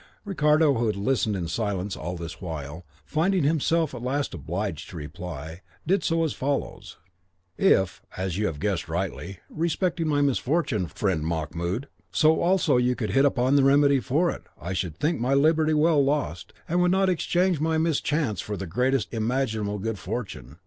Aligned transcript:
Ricardo, 0.25 0.73
who 0.73 0.87
had 0.87 0.95
listened 0.95 1.35
in 1.35 1.47
silence 1.47 1.95
all 1.95 2.17
this 2.17 2.41
while, 2.41 2.87
finding 3.05 3.43
himself 3.43 3.93
at 3.93 4.01
last 4.01 4.33
obliged 4.33 4.89
to 4.89 4.97
reply, 4.97 5.61
did 5.85 6.03
so 6.03 6.23
as 6.23 6.33
follows: 6.33 6.97
"If, 7.55 8.01
as 8.17 8.35
you 8.35 8.47
have 8.47 8.59
guessed 8.59 8.89
rightly, 8.89 9.41
respecting 9.47 10.07
my 10.07 10.21
misfortune, 10.21 10.87
friend 10.87 11.21
Mahmoud," 11.23 11.51
(that 11.51 11.53
was 11.53 11.53
the 11.53 11.77
Turk's 11.77 12.23
name,) 12.23 12.33
"so 12.35 12.41
also 12.41 12.77
you 12.77 12.95
could 12.95 13.11
hit 13.11 13.25
upon 13.25 13.55
the 13.55 13.63
remedy 13.63 13.99
for 13.99 14.31
it, 14.31 14.41
I 14.59 14.73
should 14.73 14.97
think 14.97 15.19
my 15.19 15.35
liberty 15.35 15.75
well 15.75 16.03
lost, 16.03 16.51
and 16.67 16.81
would 16.81 16.89
not 16.89 17.07
exchange 17.07 17.59
my 17.59 17.77
mischance 17.77 18.41
for 18.41 18.57
the 18.57 18.65
greatest 18.65 19.13
imaginable 19.13 19.77
good 19.77 19.99
fortune. 19.99 20.57